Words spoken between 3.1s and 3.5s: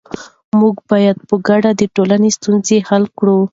کړو.